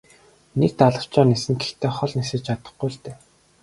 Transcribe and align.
Нэг 0.59 0.71
далавчаар 0.79 1.25
ниснэ 1.29 1.53
гэхдээ 1.59 1.91
хол 1.95 2.11
нисэж 2.17 2.39
чадахгүй 2.45 2.89
л 2.93 2.97
дээ. 3.03 3.15